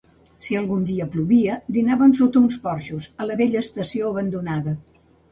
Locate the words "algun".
0.59-0.85